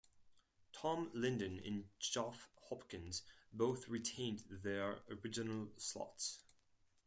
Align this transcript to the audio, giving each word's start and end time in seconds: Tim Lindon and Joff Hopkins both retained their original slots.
Tim 0.73 1.11
Lindon 1.13 1.61
and 1.63 1.83
Joff 1.99 2.47
Hopkins 2.69 3.21
both 3.53 3.87
retained 3.87 4.43
their 4.49 5.01
original 5.11 5.67
slots. 5.77 6.39